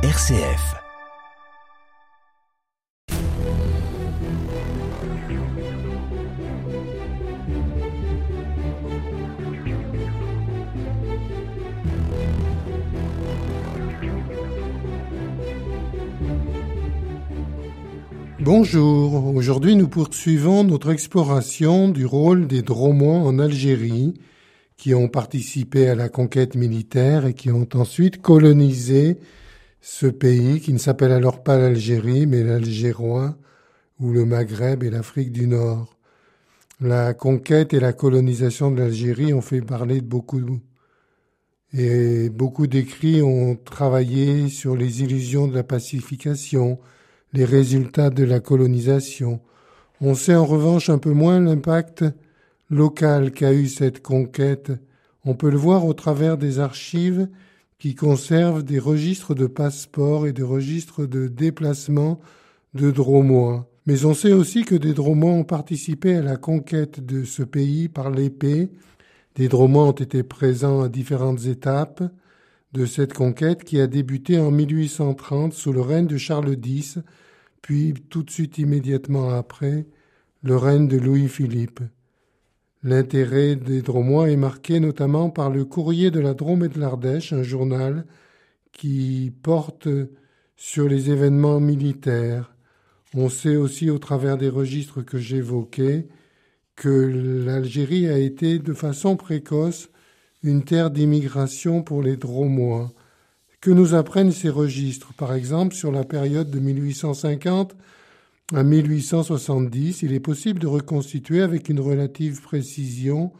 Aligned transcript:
RCF. 0.00 0.76
Bonjour, 18.38 19.34
aujourd'hui 19.34 19.74
nous 19.74 19.88
poursuivons 19.88 20.62
notre 20.62 20.90
exploration 20.90 21.88
du 21.88 22.06
rôle 22.06 22.46
des 22.46 22.62
Dromois 22.62 23.18
en 23.18 23.40
Algérie, 23.40 24.14
qui 24.76 24.94
ont 24.94 25.08
participé 25.08 25.88
à 25.88 25.96
la 25.96 26.08
conquête 26.08 26.54
militaire 26.54 27.26
et 27.26 27.34
qui 27.34 27.50
ont 27.50 27.68
ensuite 27.74 28.22
colonisé 28.22 29.18
ce 29.80 30.06
pays 30.06 30.60
qui 30.60 30.72
ne 30.72 30.78
s'appelle 30.78 31.12
alors 31.12 31.42
pas 31.42 31.58
l'Algérie, 31.58 32.26
mais 32.26 32.42
l'Algérois, 32.42 33.36
ou 34.00 34.12
le 34.12 34.24
Maghreb 34.24 34.82
et 34.82 34.90
l'Afrique 34.90 35.32
du 35.32 35.46
Nord. 35.46 35.96
La 36.80 37.14
conquête 37.14 37.74
et 37.74 37.80
la 37.80 37.92
colonisation 37.92 38.70
de 38.70 38.80
l'Algérie 38.80 39.34
ont 39.34 39.40
fait 39.40 39.60
parler 39.60 40.00
de 40.00 40.06
beaucoup 40.06 40.40
et 41.74 42.30
beaucoup 42.30 42.66
d'écrits 42.66 43.20
ont 43.20 43.56
travaillé 43.56 44.48
sur 44.48 44.74
les 44.74 45.02
illusions 45.02 45.48
de 45.48 45.54
la 45.54 45.64
pacification, 45.64 46.78
les 47.34 47.44
résultats 47.44 48.10
de 48.10 48.24
la 48.24 48.40
colonisation. 48.40 49.40
On 50.00 50.14
sait 50.14 50.34
en 50.34 50.46
revanche 50.46 50.88
un 50.88 50.98
peu 50.98 51.12
moins 51.12 51.40
l'impact 51.40 52.04
local 52.70 53.32
qu'a 53.32 53.52
eu 53.52 53.66
cette 53.66 54.02
conquête. 54.02 54.72
On 55.24 55.34
peut 55.34 55.50
le 55.50 55.58
voir 55.58 55.84
au 55.84 55.92
travers 55.92 56.38
des 56.38 56.58
archives 56.58 57.28
qui 57.78 57.94
conservent 57.94 58.64
des 58.64 58.78
registres 58.78 59.34
de 59.34 59.46
passeports 59.46 60.26
et 60.26 60.32
des 60.32 60.42
registres 60.42 61.06
de 61.06 61.28
déplacement 61.28 62.20
de 62.74 62.90
Dromois. 62.90 63.70
Mais 63.86 64.04
on 64.04 64.14
sait 64.14 64.32
aussi 64.32 64.64
que 64.64 64.74
des 64.74 64.92
Dromois 64.92 65.32
ont 65.32 65.44
participé 65.44 66.16
à 66.16 66.22
la 66.22 66.36
conquête 66.36 67.04
de 67.04 67.24
ce 67.24 67.42
pays 67.42 67.88
par 67.88 68.10
l'épée. 68.10 68.68
Des 69.36 69.48
Dromois 69.48 69.84
ont 69.84 69.92
été 69.92 70.22
présents 70.22 70.82
à 70.82 70.88
différentes 70.88 71.46
étapes 71.46 72.02
de 72.72 72.84
cette 72.84 73.14
conquête 73.14 73.64
qui 73.64 73.80
a 73.80 73.86
débuté 73.86 74.38
en 74.38 74.50
1830 74.50 75.54
sous 75.54 75.72
le 75.72 75.80
règne 75.80 76.06
de 76.06 76.18
Charles 76.18 76.56
X, 76.62 76.98
puis 77.62 77.94
tout 78.10 78.22
de 78.22 78.30
suite 78.30 78.58
immédiatement 78.58 79.30
après, 79.30 79.86
le 80.42 80.56
règne 80.56 80.88
de 80.88 80.98
Louis-Philippe. 80.98 81.80
L'intérêt 82.84 83.56
des 83.56 83.82
Dromois 83.82 84.30
est 84.30 84.36
marqué 84.36 84.78
notamment 84.78 85.30
par 85.30 85.50
le 85.50 85.64
Courrier 85.64 86.12
de 86.12 86.20
la 86.20 86.34
Drôme 86.34 86.64
et 86.64 86.68
de 86.68 86.78
l'Ardèche, 86.78 87.32
un 87.32 87.42
journal 87.42 88.06
qui 88.72 89.32
porte 89.42 89.88
sur 90.56 90.88
les 90.88 91.10
événements 91.10 91.58
militaires. 91.58 92.54
On 93.14 93.28
sait 93.28 93.56
aussi 93.56 93.90
au 93.90 93.98
travers 93.98 94.38
des 94.38 94.48
registres 94.48 95.02
que 95.02 95.18
j'évoquais 95.18 96.06
que 96.76 97.44
l'Algérie 97.44 98.06
a 98.06 98.18
été 98.18 98.60
de 98.60 98.72
façon 98.72 99.16
précoce 99.16 99.90
une 100.44 100.62
terre 100.62 100.92
d'immigration 100.92 101.82
pour 101.82 102.02
les 102.02 102.16
Dromois. 102.16 102.92
Que 103.60 103.72
nous 103.72 103.94
apprennent 103.94 104.30
ces 104.30 104.50
registres? 104.50 105.12
Par 105.14 105.34
exemple, 105.34 105.74
sur 105.74 105.90
la 105.90 106.04
période 106.04 106.50
de 106.50 106.60
1850 106.60 107.74
à 108.54 108.62
1870, 108.62 110.02
il 110.02 110.14
est 110.14 110.20
possible 110.20 110.58
de 110.58 110.66
reconstituer 110.66 111.42
avec 111.42 111.68
une 111.68 111.80
relative 111.80 112.40
précision 112.40 113.32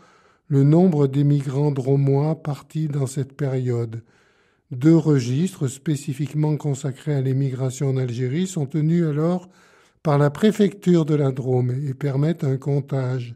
le 0.48 0.64
nombre 0.64 1.06
d'émigrants 1.06 1.70
dromois 1.70 2.42
partis 2.42 2.88
dans 2.88 3.06
cette 3.06 3.32
période. 3.34 4.02
Deux 4.70 4.96
registres 4.96 5.66
spécifiquement 5.66 6.56
consacrés 6.58 7.14
à 7.14 7.22
l'émigration 7.22 7.88
en 7.88 7.96
Algérie 7.96 8.46
sont 8.46 8.66
tenus 8.66 9.04
alors 9.06 9.48
par 10.02 10.18
la 10.18 10.28
préfecture 10.28 11.06
de 11.06 11.14
la 11.14 11.32
Drôme 11.32 11.70
et 11.70 11.94
permettent 11.94 12.44
un 12.44 12.58
comptage. 12.58 13.34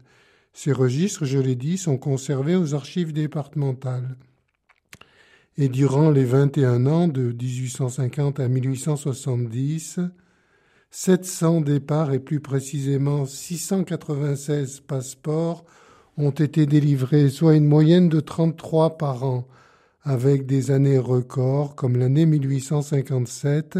Ces 0.53 0.71
registres, 0.71 1.25
je 1.25 1.39
l'ai 1.39 1.55
dit, 1.55 1.79
sont 1.79 1.97
conservés 1.97 2.55
aux 2.55 2.75
archives 2.75 3.13
départementales. 3.13 4.15
Et 5.57 5.69
durant 5.69 6.11
les 6.11 6.25
21 6.25 6.85
ans 6.85 7.07
de 7.07 7.31
1850 7.31 8.39
à 8.39 8.47
1870, 8.47 9.99
700 10.95 11.61
départs 11.61 12.13
et 12.13 12.19
plus 12.19 12.39
précisément 12.39 13.25
696 13.25 14.81
passeports 14.81 15.65
ont 16.17 16.29
été 16.29 16.67
délivrés, 16.67 17.29
soit 17.29 17.55
une 17.55 17.65
moyenne 17.65 18.09
de 18.09 18.19
33 18.19 18.99
par 18.99 19.23
an, 19.23 19.47
avec 20.03 20.45
des 20.45 20.69
années 20.69 20.99
records 20.99 21.73
comme 21.73 21.97
l'année 21.97 22.27
1857 22.27 23.79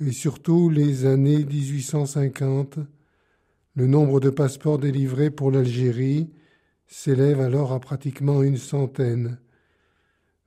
et 0.00 0.12
surtout 0.12 0.70
les 0.70 1.04
années 1.04 1.44
1850. 1.44 2.78
Le 3.74 3.86
nombre 3.86 4.18
de 4.18 4.30
passeports 4.30 4.78
délivrés 4.78 5.30
pour 5.30 5.50
l'Algérie 5.50 6.30
s'élève 6.86 7.42
alors 7.42 7.74
à 7.74 7.80
pratiquement 7.80 8.42
une 8.42 8.56
centaine. 8.56 9.38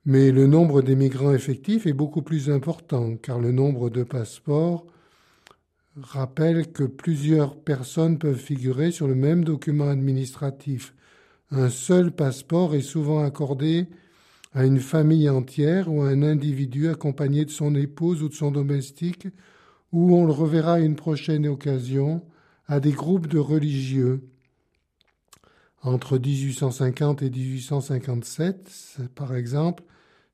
Mais 0.06 0.32
le 0.32 0.48
nombre 0.48 0.82
d'émigrants 0.82 1.32
effectifs 1.32 1.86
est 1.86 1.92
beaucoup 1.92 2.22
plus 2.22 2.50
important, 2.50 3.16
car 3.16 3.38
le 3.38 3.52
nombre 3.52 3.90
de 3.90 4.02
passeports 4.02 4.86
rappelle 6.00 6.72
que 6.72 6.84
plusieurs 6.84 7.56
personnes 7.56 8.18
peuvent 8.18 8.38
figurer 8.38 8.90
sur 8.90 9.06
le 9.06 9.14
même 9.14 9.44
document 9.44 9.88
administratif. 9.88 10.94
Un 11.50 11.68
seul 11.68 12.12
passeport 12.12 12.74
est 12.74 12.80
souvent 12.80 13.22
accordé 13.22 13.88
à 14.54 14.64
une 14.64 14.80
famille 14.80 15.28
entière 15.28 15.92
ou 15.92 16.02
à 16.02 16.08
un 16.08 16.22
individu 16.22 16.88
accompagné 16.88 17.44
de 17.44 17.50
son 17.50 17.74
épouse 17.74 18.22
ou 18.22 18.28
de 18.28 18.34
son 18.34 18.50
domestique, 18.50 19.28
ou 19.92 20.14
on 20.14 20.24
le 20.24 20.32
reverra 20.32 20.74
à 20.74 20.80
une 20.80 20.96
prochaine 20.96 21.46
occasion, 21.46 22.22
à 22.66 22.80
des 22.80 22.92
groupes 22.92 23.26
de 23.26 23.38
religieux. 23.38 24.28
Entre 25.82 26.16
1850 26.16 27.22
et 27.22 27.30
1857, 27.30 28.98
par 29.14 29.34
exemple, 29.34 29.82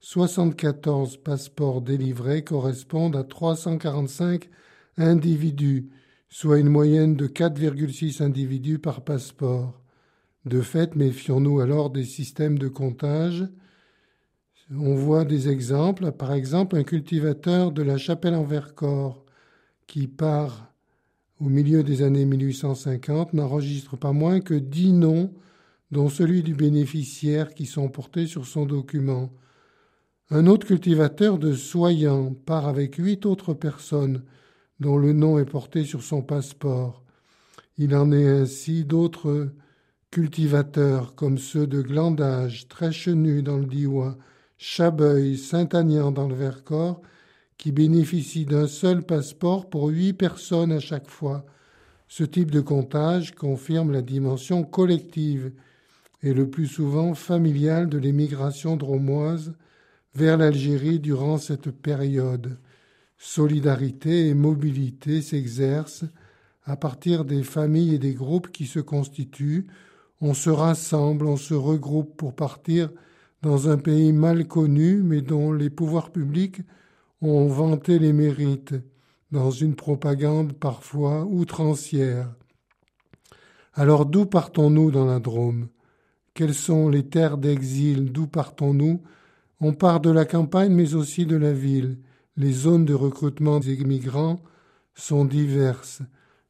74 0.00 1.16
passeports 1.16 1.80
délivrés 1.80 2.44
correspondent 2.44 3.16
à 3.16 3.24
345 3.24 4.48
individus, 4.98 5.88
soit 6.28 6.58
une 6.58 6.68
moyenne 6.68 7.16
de 7.16 7.26
4,6 7.26 8.22
individus 8.22 8.78
par 8.78 9.02
passeport. 9.02 9.80
De 10.44 10.60
fait, 10.60 10.96
méfions-nous 10.96 11.60
alors 11.60 11.90
des 11.90 12.04
systèmes 12.04 12.58
de 12.58 12.68
comptage. 12.68 13.48
On 14.70 14.94
voit 14.94 15.24
des 15.24 15.48
exemples, 15.48 16.12
par 16.12 16.34
exemple 16.34 16.76
un 16.76 16.84
cultivateur 16.84 17.72
de 17.72 17.82
la 17.82 17.96
chapelle 17.96 18.34
en 18.34 18.44
Vercors 18.44 19.24
qui 19.86 20.06
part 20.06 20.68
au 21.40 21.48
milieu 21.48 21.82
des 21.82 22.02
années 22.02 22.24
1850 22.24 23.32
n'enregistre 23.32 23.96
pas 23.96 24.12
moins 24.12 24.40
que 24.40 24.54
dix 24.54 24.92
noms, 24.92 25.32
dont 25.90 26.08
celui 26.08 26.42
du 26.42 26.54
bénéficiaire 26.54 27.54
qui 27.54 27.64
sont 27.64 27.88
portés 27.88 28.26
sur 28.26 28.46
son 28.46 28.66
document. 28.66 29.30
Un 30.30 30.46
autre 30.46 30.66
cultivateur 30.66 31.38
de 31.38 31.54
Soyant 31.54 32.34
part 32.34 32.66
avec 32.66 32.96
huit 32.96 33.24
autres 33.24 33.54
personnes, 33.54 34.22
dont 34.80 34.96
le 34.96 35.12
nom 35.12 35.38
est 35.38 35.44
porté 35.44 35.84
sur 35.84 36.02
son 36.02 36.22
passeport. 36.22 37.02
Il 37.76 37.94
en 37.94 38.12
est 38.12 38.26
ainsi 38.26 38.84
d'autres 38.84 39.52
cultivateurs 40.10 41.14
comme 41.14 41.38
ceux 41.38 41.66
de 41.66 41.82
Glandage, 41.82 42.68
Tréchenu 42.68 43.42
dans 43.42 43.58
le 43.58 43.66
Diois, 43.66 44.16
Chabeuil, 44.56 45.36
Saint-Agnan 45.36 46.12
dans 46.12 46.28
le 46.28 46.34
Vercors, 46.34 47.00
qui 47.56 47.72
bénéficient 47.72 48.46
d'un 48.46 48.66
seul 48.68 49.02
passeport 49.02 49.68
pour 49.68 49.88
huit 49.88 50.12
personnes 50.12 50.72
à 50.72 50.80
chaque 50.80 51.08
fois. 51.08 51.44
Ce 52.06 52.24
type 52.24 52.50
de 52.50 52.60
comptage 52.60 53.34
confirme 53.34 53.92
la 53.92 54.02
dimension 54.02 54.64
collective 54.64 55.52
et 56.22 56.32
le 56.32 56.48
plus 56.48 56.66
souvent 56.66 57.14
familiale 57.14 57.88
de 57.88 57.98
l'émigration 57.98 58.76
dromoise 58.76 59.52
vers 60.14 60.36
l'Algérie 60.36 61.00
durant 61.00 61.38
cette 61.38 61.70
période 61.70 62.58
solidarité 63.18 64.28
et 64.28 64.34
mobilité 64.34 65.20
s'exercent 65.20 66.04
à 66.64 66.76
partir 66.76 67.24
des 67.24 67.42
familles 67.42 67.96
et 67.96 67.98
des 67.98 68.14
groupes 68.14 68.50
qui 68.50 68.66
se 68.66 68.78
constituent. 68.78 69.66
On 70.20 70.34
se 70.34 70.50
rassemble, 70.50 71.26
on 71.26 71.36
se 71.36 71.54
regroupe 71.54 72.16
pour 72.16 72.34
partir 72.34 72.90
dans 73.42 73.68
un 73.68 73.76
pays 73.76 74.12
mal 74.12 74.46
connu, 74.46 75.02
mais 75.02 75.20
dont 75.20 75.52
les 75.52 75.70
pouvoirs 75.70 76.10
publics 76.10 76.62
ont 77.20 77.46
vanté 77.46 77.98
les 77.98 78.12
mérites, 78.12 78.74
dans 79.30 79.50
une 79.50 79.74
propagande 79.74 80.54
parfois 80.54 81.24
outrancière. 81.26 82.32
Alors 83.74 84.06
d'où 84.06 84.26
partons-nous 84.26 84.90
dans 84.90 85.04
la 85.04 85.20
Drôme? 85.20 85.68
Quelles 86.34 86.54
sont 86.54 86.88
les 86.88 87.06
terres 87.06 87.36
d'exil? 87.36 88.12
D'où 88.12 88.26
partons-nous? 88.26 89.02
On 89.60 89.72
part 89.72 90.00
de 90.00 90.10
la 90.10 90.24
campagne, 90.24 90.72
mais 90.72 90.94
aussi 90.94 91.26
de 91.26 91.36
la 91.36 91.52
ville. 91.52 91.98
Les 92.40 92.52
zones 92.52 92.84
de 92.84 92.94
recrutement 92.94 93.58
des 93.58 93.76
migrants 93.78 94.40
sont 94.94 95.24
diverses. 95.24 96.02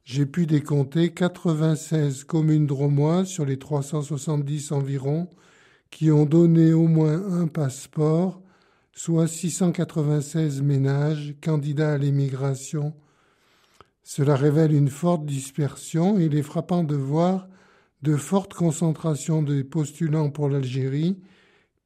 J'ai 0.03 0.27
pu 0.27 0.45
décompter 0.45 1.15
96 1.15 2.25
communes 2.25 2.67
dromoises 2.67 3.27
sur 3.27 3.43
les 3.43 3.57
370 3.57 4.71
environ 4.71 5.27
qui 5.89 6.11
ont 6.11 6.27
donné 6.27 6.73
au 6.73 6.85
moins 6.85 7.41
un 7.41 7.47
passeport, 7.47 8.39
soit 8.93 9.25
696 9.25 10.61
ménages 10.61 11.33
candidats 11.41 11.93
à 11.93 11.97
l'émigration. 11.97 12.93
Cela 14.03 14.35
révèle 14.35 14.73
une 14.73 14.89
forte 14.89 15.25
dispersion 15.25 16.19
et 16.19 16.25
il 16.25 16.35
est 16.35 16.43
frappant 16.43 16.83
de 16.83 16.95
voir 16.95 17.47
de 18.03 18.15
fortes 18.15 18.53
concentrations 18.53 19.41
de 19.41 19.63
postulants 19.63 20.29
pour 20.29 20.49
l'Algérie 20.49 21.17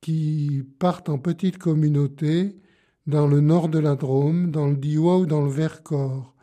qui 0.01 0.65
partent 0.77 1.07
en 1.07 1.19
petites 1.19 1.57
communautés 1.57 2.57
dans 3.05 3.27
le 3.27 3.41
nord 3.41 3.67
de 3.67 3.79
la 3.79 3.95
Drôme, 3.95 4.51
dans 4.51 4.67
le 4.67 4.77
Diois 4.77 5.19
ou 5.19 5.25
dans 5.25 5.41
le 5.41 5.49
Vercors. 5.49 6.33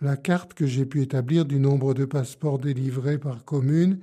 La 0.00 0.16
carte 0.16 0.52
que 0.52 0.66
j'ai 0.66 0.84
pu 0.84 1.00
établir 1.00 1.44
du 1.44 1.58
nombre 1.58 1.94
de 1.94 2.04
passeports 2.04 2.58
délivrés 2.58 3.18
par 3.18 3.44
commune 3.44 4.00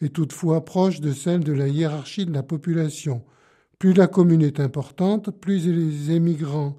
est 0.00 0.14
toutefois 0.14 0.64
proche 0.64 1.00
de 1.00 1.12
celle 1.12 1.42
de 1.42 1.52
la 1.52 1.68
hiérarchie 1.68 2.26
de 2.26 2.32
la 2.32 2.42
population. 2.42 3.22
Plus 3.78 3.94
la 3.94 4.06
commune 4.06 4.42
est 4.42 4.60
importante, 4.60 5.30
plus 5.30 5.66
les 5.66 6.12
émigrants 6.12 6.78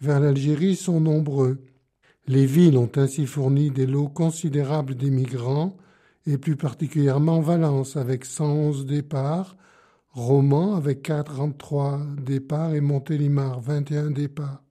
vers 0.00 0.20
l'Algérie 0.20 0.76
sont 0.76 1.00
nombreux. 1.00 1.64
Les 2.28 2.46
villes 2.46 2.76
ont 2.76 2.90
ainsi 2.96 3.26
fourni 3.26 3.70
des 3.70 3.86
lots 3.86 4.08
considérables 4.08 4.94
d'émigrants, 4.94 5.76
et 6.26 6.38
plus 6.38 6.56
particulièrement 6.56 7.40
Valence 7.40 7.96
avec 7.96 8.24
111 8.24 8.86
départs, 8.86 9.56
Romans 10.14 10.74
avec 10.74 11.02
43 11.02 12.00
départs 12.18 12.74
et 12.74 12.82
Montélimar 12.82 13.60
21 13.60 14.10
départs. 14.10 14.62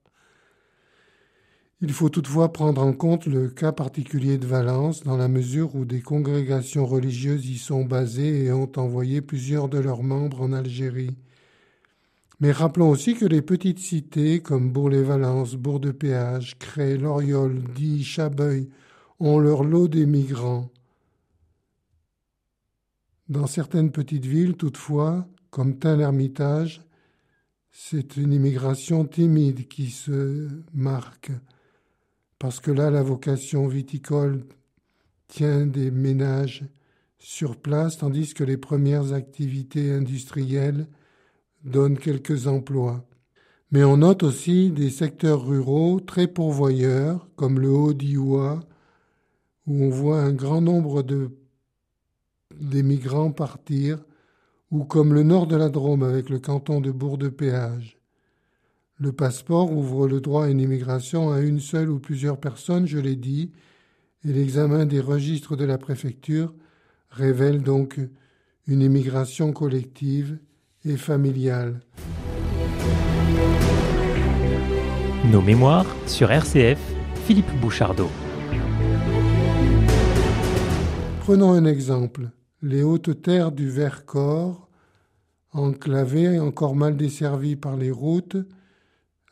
Il 1.81 1.91
faut 1.93 2.09
toutefois 2.09 2.53
prendre 2.53 2.83
en 2.83 2.93
compte 2.93 3.25
le 3.25 3.49
cas 3.49 3.71
particulier 3.71 4.37
de 4.37 4.45
Valence 4.45 5.03
dans 5.03 5.17
la 5.17 5.27
mesure 5.27 5.73
où 5.73 5.83
des 5.83 6.01
congrégations 6.01 6.85
religieuses 6.85 7.49
y 7.49 7.57
sont 7.57 7.85
basées 7.85 8.45
et 8.45 8.51
ont 8.51 8.71
envoyé 8.77 9.21
plusieurs 9.21 9.67
de 9.67 9.79
leurs 9.79 10.03
membres 10.03 10.41
en 10.41 10.53
Algérie. 10.53 11.17
Mais 12.39 12.51
rappelons 12.51 12.91
aussi 12.91 13.15
que 13.15 13.25
les 13.25 13.41
petites 13.41 13.79
cités 13.79 14.41
comme 14.41 14.71
Bourg-les-Valence, 14.71 15.55
Bourg-de-Péage, 15.55 16.59
Cré, 16.59 16.97
Loriol, 16.97 17.63
Die, 17.75 18.03
Chabeuil 18.03 18.69
ont 19.19 19.39
leur 19.39 19.63
lot 19.63 19.87
d'émigrants. 19.87 20.69
Dans 23.31 23.47
certaines 23.47 23.93
petites 23.93 24.25
villes, 24.25 24.57
toutefois, 24.57 25.25
comme 25.51 25.79
Tain-l'Hermitage, 25.79 26.81
c'est 27.71 28.17
une 28.17 28.33
immigration 28.33 29.05
timide 29.05 29.69
qui 29.69 29.89
se 29.89 30.49
marque, 30.73 31.31
parce 32.39 32.59
que 32.59 32.71
là, 32.71 32.91
la 32.91 33.03
vocation 33.03 33.69
viticole 33.69 34.43
tient 35.29 35.65
des 35.65 35.91
ménages 35.91 36.65
sur 37.19 37.55
place, 37.55 37.99
tandis 37.99 38.33
que 38.33 38.43
les 38.43 38.57
premières 38.57 39.13
activités 39.13 39.93
industrielles 39.93 40.87
donne 41.63 41.97
quelques 41.97 42.47
emplois. 42.47 43.05
Mais 43.71 43.85
on 43.85 43.95
note 43.95 44.23
aussi 44.23 44.71
des 44.71 44.89
secteurs 44.89 45.47
ruraux 45.47 46.01
très 46.01 46.27
pourvoyeurs, 46.27 47.29
comme 47.37 47.61
le 47.61 47.69
Haut-Diois, 47.69 48.59
où 49.67 49.85
on 49.85 49.89
voit 49.89 50.19
un 50.19 50.33
grand 50.33 50.59
nombre 50.59 51.01
de, 51.01 51.29
d'émigrants 52.61 53.31
partir, 53.31 54.03
ou 54.69 54.85
comme 54.85 55.13
le 55.13 55.23
nord 55.23 55.47
de 55.47 55.55
la 55.55 55.69
Drôme 55.69 56.03
avec 56.03 56.29
le 56.29 56.39
canton 56.39 56.79
de 56.79 56.91
Bourg-de-Péage. 56.91 57.97
Le 58.97 59.11
passeport 59.11 59.71
ouvre 59.71 60.07
le 60.07 60.21
droit 60.21 60.45
à 60.45 60.49
une 60.49 60.61
immigration 60.61 61.31
à 61.31 61.41
une 61.41 61.59
seule 61.59 61.89
ou 61.89 61.99
plusieurs 61.99 62.39
personnes, 62.39 62.87
je 62.87 62.99
l'ai 62.99 63.15
dit, 63.15 63.51
et 64.23 64.31
l'examen 64.31 64.85
des 64.85 64.99
registres 64.99 65.55
de 65.55 65.65
la 65.65 65.77
préfecture 65.77 66.53
révèle 67.09 67.63
donc 67.63 67.99
une 68.67 68.81
immigration 68.81 69.51
collective 69.51 70.37
et 70.85 70.97
familiale. 70.97 71.81
Nos 75.31 75.41
mémoires 75.41 75.87
sur 76.07 76.31
RCF, 76.31 76.79
Philippe 77.25 77.51
Bouchardot. 77.59 78.09
Prenons 81.21 81.53
un 81.53 81.65
exemple. 81.65 82.29
Les 82.61 82.83
hautes 82.83 83.21
terres 83.21 83.51
du 83.51 83.69
Vercors, 83.69 84.69
enclavées 85.51 86.35
et 86.35 86.39
encore 86.39 86.75
mal 86.75 86.95
desservies 86.95 87.55
par 87.55 87.75
les 87.75 87.91
routes, 87.91 88.37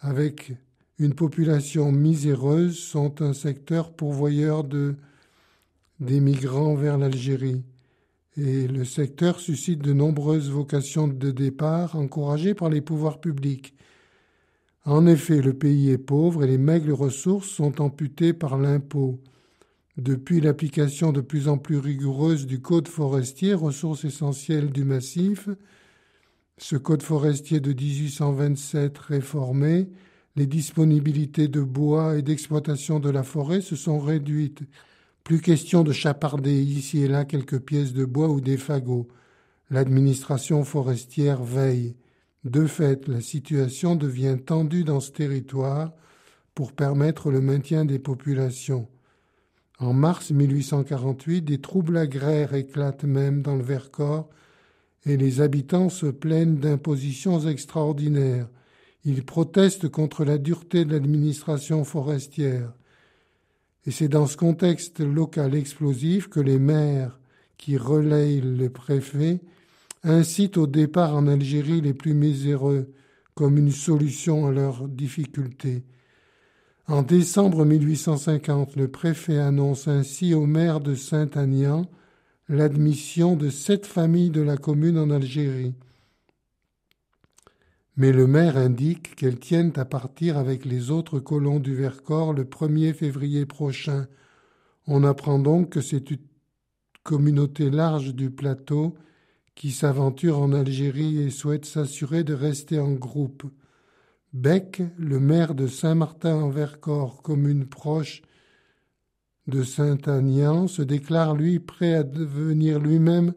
avec 0.02 0.54
une 0.98 1.14
population 1.14 1.92
miséreuse, 1.92 2.80
sont 2.80 3.22
un 3.22 3.34
secteur 3.34 3.94
pourvoyeur 3.94 4.64
de, 4.64 4.96
des 6.00 6.20
migrants 6.20 6.76
vers 6.76 6.98
l'Algérie 6.98 7.64
et 8.40 8.68
le 8.68 8.86
secteur 8.86 9.40
suscite 9.40 9.82
de 9.82 9.94
nombreuses 9.94 10.50
vocations 10.50 11.08
de 11.08 11.32
départ 11.32 11.96
encouragées 11.96 12.54
par 12.54 12.70
les 12.70 12.82
pouvoirs 12.82 13.20
publics. 13.20 13.74
En 14.86 15.06
effet, 15.08 15.42
le 15.42 15.54
pays 15.54 15.90
est 15.90 15.98
pauvre 15.98 16.44
et 16.44 16.48
les 16.48 16.58
maigres 16.58 16.98
ressources 16.98 17.50
sont 17.50 17.82
amputées 17.82 18.34
par 18.34 18.58
l'impôt. 18.58 19.20
Depuis 20.00 20.40
l'application 20.40 21.12
de 21.12 21.20
plus 21.20 21.50
en 21.50 21.58
plus 21.58 21.78
rigoureuse 21.78 22.46
du 22.46 22.62
Code 22.62 22.88
forestier, 22.88 23.54
ressource 23.54 24.06
essentielle 24.06 24.70
du 24.70 24.86
massif, 24.86 25.50
ce 26.58 26.78
Code 26.78 27.04
forestier 27.04 27.60
de 27.60 27.74
1827 27.74 28.98
réformé, 28.98 29.90
les 30.38 30.48
disponibilités 30.48 31.50
de 31.50 31.60
bois 31.62 32.18
et 32.18 32.22
d'exploitation 32.22 33.02
de 33.02 33.10
la 33.10 33.24
forêt 33.24 33.60
se 33.60 33.76
sont 33.76 34.00
réduites 34.00 34.62
plus 35.26 35.42
question 35.42 35.84
de 35.84 35.92
chaparder 35.92 36.64
ici 36.64 37.04
et 37.04 37.10
là 37.10 37.26
quelques 37.26 37.60
pièces 37.60 37.92
de 37.92 38.06
bois 38.06 38.30
ou 38.30 38.40
des 38.40 38.58
fagots. 38.58 39.10
L'administration 39.70 40.64
forestière 40.64 41.44
veille. 41.44 41.98
De 42.46 42.68
fait, 42.68 43.06
la 43.10 43.20
situation 43.20 43.98
devient 43.98 44.38
tendue 44.46 44.86
dans 44.86 45.02
ce 45.02 45.12
territoire 45.12 45.92
pour 46.56 46.72
permettre 46.72 47.32
le 47.32 47.42
maintien 47.42 47.84
des 47.84 48.00
populations. 48.00 48.88
En 49.80 49.94
mars 49.94 50.32
1848, 50.32 51.42
des 51.42 51.62
troubles 51.62 51.98
agraires 51.98 52.54
éclatent 52.54 53.06
même 53.06 53.42
dans 53.42 53.56
le 53.56 53.64
Vercors 53.64 54.30
et 55.06 55.16
les 55.16 55.40
habitants 55.40 55.88
se 55.88 56.06
plaignent 56.06 56.58
d'impositions 56.58 57.48
extraordinaires. 57.48 58.50
Ils 59.06 59.24
protestent 59.24 59.88
contre 59.88 60.26
la 60.26 60.38
dureté 60.38 60.84
de 60.84 60.92
l'administration 60.92 61.86
forestière. 61.86 62.74
Et 63.86 63.92
c'est 63.92 64.10
dans 64.10 64.28
ce 64.28 64.36
contexte 64.36 65.00
local 65.00 65.56
explosif 65.56 66.28
que 66.28 66.42
les 66.42 66.60
maires 66.60 67.18
qui 67.58 67.78
relayent 67.78 68.42
le 68.42 68.70
préfet 68.70 69.40
incitent 70.04 70.58
au 70.58 70.68
départ 70.68 71.16
en 71.16 71.28
Algérie 71.28 71.80
les 71.80 71.94
plus 71.94 72.14
miséreux 72.14 72.92
comme 73.34 73.58
une 73.58 73.72
solution 73.72 74.48
à 74.48 74.52
leurs 74.52 74.90
difficultés. 74.90 75.86
En 76.90 77.04
décembre 77.04 77.66
1850, 77.66 78.76
le 78.76 78.90
préfet 78.90 79.38
annonce 79.38 79.88
ainsi 79.88 80.34
au 80.34 80.46
maire 80.46 80.82
de 80.82 80.96
Saint-Agnan 80.96 81.86
l'admission 82.50 83.36
de 83.36 83.50
sept 83.50 83.86
familles 83.86 84.32
de 84.32 84.42
la 84.42 84.58
commune 84.58 84.98
en 84.98 85.10
Algérie 85.10 85.74
mais 88.00 88.14
le 88.14 88.28
maire 88.28 88.56
indique 88.56 89.14
qu'elles 89.18 89.40
tiennent 89.40 89.74
à 89.76 89.84
partir 89.84 90.38
avec 90.38 90.64
les 90.64 90.90
autres 90.90 91.20
colons 91.20 91.60
du 91.60 91.76
Vercors 91.76 92.32
le 92.32 92.46
1er 92.46 92.94
février 92.94 93.46
prochain. 93.46 94.08
On 94.88 95.04
apprend 95.04 95.38
donc 95.38 95.72
que 95.72 95.82
c'est 95.82 96.10
une 96.10 96.22
communauté 97.04 97.70
large 97.70 98.16
du 98.16 98.32
plateau 98.32 98.96
qui 99.54 99.72
s'aventure 99.72 100.40
en 100.40 100.54
Algérie 100.54 101.22
et 101.22 101.30
souhaite 101.30 101.66
s'assurer 101.66 102.24
de 102.24 102.34
rester 102.34 102.80
en 102.80 102.94
groupe. 102.94 103.44
Beck, 104.34 104.84
le 105.00 105.20
maire 105.20 105.56
de 105.56 105.66
Saint-Martin-en-Vercors, 105.66 107.24
commune 107.24 107.66
proche 107.66 108.22
de 109.48 109.64
Saint-Agnan, 109.64 110.68
se 110.68 110.84
déclare 110.84 111.34
lui 111.34 111.60
prêt 111.60 111.96
à 111.96 112.04
devenir 112.04 112.80
lui-même 112.80 113.34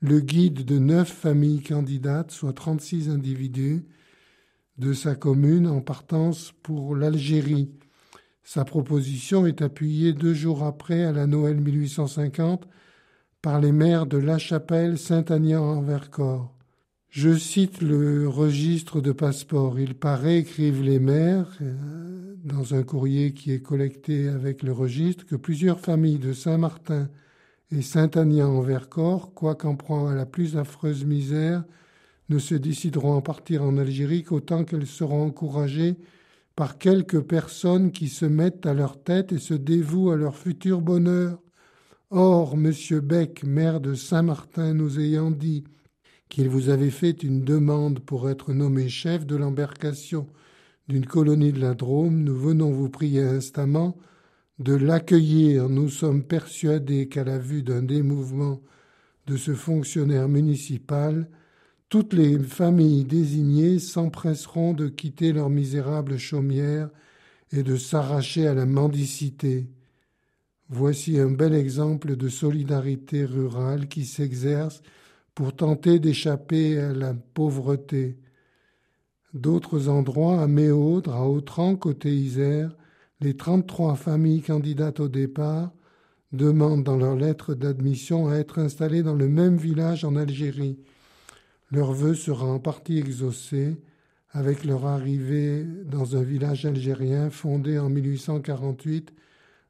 le 0.00 0.20
guide 0.20 0.64
de 0.64 0.78
neuf 0.78 1.10
familles 1.10 1.62
candidates, 1.62 2.30
soit 2.30 2.54
36 2.54 3.10
individus, 3.10 3.84
de 4.78 4.94
sa 4.94 5.14
commune 5.14 5.66
en 5.66 5.82
partance 5.82 6.54
pour 6.62 6.96
l'Algérie. 6.96 7.70
Sa 8.42 8.64
proposition 8.64 9.46
est 9.46 9.60
appuyée 9.60 10.14
deux 10.14 10.32
jours 10.32 10.62
après, 10.62 11.04
à 11.04 11.12
la 11.12 11.26
Noël 11.26 11.60
1850, 11.60 12.66
par 13.42 13.60
les 13.60 13.72
maires 13.72 14.06
de 14.06 14.16
La 14.16 14.38
Chapelle, 14.38 14.96
Saint-Agnan 14.96 15.62
en 15.62 15.82
Vercors. 15.82 16.56
Je 17.10 17.36
cite 17.36 17.82
le 17.82 18.28
registre 18.28 19.00
de 19.00 19.10
passeport. 19.10 19.80
Il 19.80 19.96
paraît, 19.96 20.38
écrivent 20.38 20.84
les 20.84 21.00
maires, 21.00 21.58
euh, 21.60 22.36
dans 22.44 22.74
un 22.74 22.84
courrier 22.84 23.32
qui 23.34 23.50
est 23.50 23.60
collecté 23.60 24.28
avec 24.28 24.62
le 24.62 24.72
registre, 24.72 25.26
que 25.26 25.34
plusieurs 25.34 25.80
familles 25.80 26.20
de 26.20 26.32
Saint-Martin 26.32 27.08
et 27.72 27.82
Saint-Agnan 27.82 28.56
en 28.56 28.60
Vercors, 28.60 29.34
quoiqu'en 29.34 29.74
proie 29.74 30.12
à 30.12 30.14
la 30.14 30.24
plus 30.24 30.56
affreuse 30.56 31.04
misère, 31.04 31.64
ne 32.28 32.38
se 32.38 32.54
décideront 32.54 33.18
à 33.18 33.22
partir 33.22 33.64
en 33.64 33.76
Algérie 33.76 34.22
qu'autant 34.22 34.62
qu'elles 34.62 34.86
seront 34.86 35.26
encouragées 35.26 35.96
par 36.54 36.78
quelques 36.78 37.22
personnes 37.22 37.90
qui 37.90 38.06
se 38.06 38.24
mettent 38.24 38.66
à 38.66 38.74
leur 38.74 39.02
tête 39.02 39.32
et 39.32 39.38
se 39.38 39.54
dévouent 39.54 40.12
à 40.12 40.16
leur 40.16 40.36
futur 40.36 40.80
bonheur. 40.80 41.40
Or, 42.10 42.54
M. 42.54 42.72
Beck, 43.02 43.42
maire 43.42 43.80
de 43.80 43.94
Saint-Martin, 43.94 44.74
nous 44.74 45.00
ayant 45.00 45.32
dit 45.32 45.64
qu'il 46.30 46.48
vous 46.48 46.70
avait 46.70 46.90
fait 46.90 47.22
une 47.22 47.44
demande 47.44 47.98
pour 47.98 48.30
être 48.30 48.54
nommé 48.54 48.88
chef 48.88 49.26
de 49.26 49.36
l'embarcation 49.36 50.28
d'une 50.88 51.04
colonie 51.04 51.52
de 51.52 51.60
la 51.60 51.74
Drôme, 51.74 52.22
nous 52.22 52.36
venons 52.36 52.70
vous 52.70 52.88
prier 52.88 53.22
instamment 53.22 53.98
de 54.58 54.74
l'accueillir. 54.74 55.68
Nous 55.68 55.88
sommes 55.88 56.22
persuadés 56.22 57.08
qu'à 57.08 57.24
la 57.24 57.38
vue 57.38 57.62
d'un 57.62 57.82
démouvement 57.82 58.60
de 59.26 59.36
ce 59.36 59.54
fonctionnaire 59.54 60.28
municipal, 60.28 61.28
toutes 61.88 62.12
les 62.12 62.38
familles 62.38 63.04
désignées 63.04 63.78
s'empresseront 63.80 64.72
de 64.72 64.88
quitter 64.88 65.32
leur 65.32 65.50
misérable 65.50 66.16
chaumière 66.16 66.90
et 67.52 67.64
de 67.64 67.76
s'arracher 67.76 68.46
à 68.46 68.54
la 68.54 68.66
mendicité. 68.66 69.68
Voici 70.68 71.18
un 71.18 71.30
bel 71.30 71.54
exemple 71.54 72.14
de 72.14 72.28
solidarité 72.28 73.24
rurale 73.24 73.88
qui 73.88 74.04
s'exerce 74.04 74.82
pour 75.34 75.54
tenter 75.54 75.98
d'échapper 75.98 76.78
à 76.78 76.92
la 76.92 77.14
pauvreté. 77.14 78.16
D'autres 79.32 79.88
endroits, 79.88 80.42
à 80.42 80.46
Méaudre, 80.46 81.14
à 81.14 81.28
Autran, 81.28 81.76
côté 81.76 82.14
Isère, 82.14 82.76
les 83.20 83.36
33 83.36 83.94
familles 83.96 84.42
candidates 84.42 85.00
au 85.00 85.08
départ 85.08 85.70
demandent 86.32 86.84
dans 86.84 86.96
leur 86.96 87.16
lettre 87.16 87.54
d'admission 87.54 88.28
à 88.28 88.36
être 88.36 88.58
installées 88.58 89.02
dans 89.02 89.14
le 89.14 89.28
même 89.28 89.56
village 89.56 90.04
en 90.04 90.16
Algérie. 90.16 90.78
Leur 91.70 91.92
vœu 91.92 92.14
sera 92.14 92.46
en 92.46 92.58
partie 92.58 92.98
exaucé 92.98 93.76
avec 94.32 94.64
leur 94.64 94.86
arrivée 94.86 95.64
dans 95.84 96.16
un 96.16 96.22
village 96.22 96.64
algérien 96.64 97.30
fondé 97.30 97.78
en 97.78 97.88
1848 97.88 99.12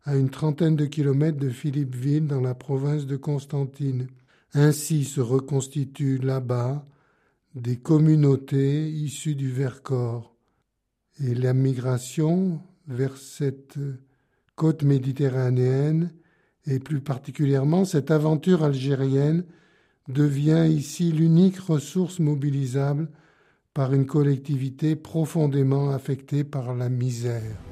à 0.04 0.16
une 0.16 0.30
trentaine 0.30 0.76
de 0.76 0.86
kilomètres 0.86 1.38
de 1.38 1.50
Philippeville 1.50 2.26
dans 2.26 2.40
la 2.40 2.54
province 2.54 3.06
de 3.06 3.16
Constantine. 3.16 4.06
Ainsi 4.54 5.04
se 5.04 5.20
reconstituent 5.20 6.18
là-bas 6.18 6.84
des 7.54 7.76
communautés 7.76 8.90
issues 8.90 9.34
du 9.34 9.50
Vercors. 9.50 10.34
Et 11.22 11.34
la 11.34 11.52
migration 11.52 12.60
vers 12.88 13.16
cette 13.16 13.78
côte 14.56 14.82
méditerranéenne, 14.82 16.12
et 16.66 16.78
plus 16.78 17.00
particulièrement 17.00 17.84
cette 17.84 18.10
aventure 18.10 18.64
algérienne, 18.64 19.44
devient 20.08 20.66
ici 20.68 21.12
l'unique 21.12 21.58
ressource 21.58 22.18
mobilisable 22.18 23.08
par 23.72 23.94
une 23.94 24.06
collectivité 24.06 24.96
profondément 24.96 25.90
affectée 25.90 26.42
par 26.42 26.74
la 26.74 26.88
misère. 26.88 27.69